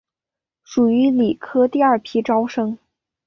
[0.63, 2.75] 属于理科第二批招生。